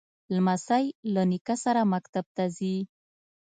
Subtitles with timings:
[0.35, 2.75] لمسی له نیکه سره مکتب ته ځي.